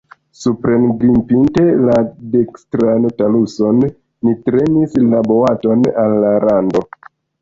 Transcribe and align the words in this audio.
Suprengrimpinte 0.43 1.65
la 1.89 1.97
dekstran 2.35 3.05
taluson, 3.19 3.83
ni 4.29 4.33
trenis 4.49 4.97
la 5.13 5.21
boaton 5.33 5.85
al 6.07 6.19
la 6.25 6.33
rando. 6.47 6.83